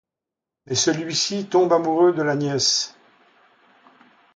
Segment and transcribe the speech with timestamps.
[0.65, 2.95] Mais celui-ci tombe amoureux de la nièce...